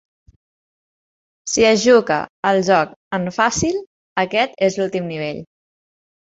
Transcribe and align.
Si 1.51 1.65
es 1.73 1.83
juga 1.83 2.17
al 2.53 2.63
joc 2.71 2.97
en 3.19 3.31
Fàcil, 3.37 3.79
aquest 4.27 4.59
és 4.73 4.81
l'últim 4.83 5.15
nivell. 5.15 5.47